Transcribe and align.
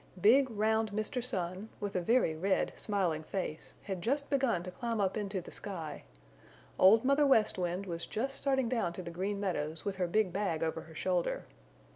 Big, 0.19 0.49
round 0.49 0.91
Mr. 0.93 1.23
Sun, 1.23 1.69
with 1.79 1.95
a 1.95 2.01
very 2.01 2.35
red, 2.35 2.73
smiling 2.75 3.21
face, 3.21 3.75
had 3.83 4.01
just 4.01 4.31
begun 4.31 4.63
to 4.63 4.71
climb 4.71 4.99
up 4.99 5.15
into 5.15 5.41
the 5.41 5.51
sky. 5.51 6.01
Old 6.79 7.05
Mother 7.05 7.27
West 7.27 7.59
Wind 7.59 7.85
was 7.85 8.07
just 8.07 8.35
starting 8.35 8.67
down 8.67 8.93
to 8.93 9.03
the 9.03 9.11
Green 9.11 9.39
Meadows 9.39 9.85
with 9.85 9.97
her 9.97 10.07
big 10.07 10.33
bag 10.33 10.63
over 10.63 10.81
her 10.81 10.95
shoulder. 10.95 11.43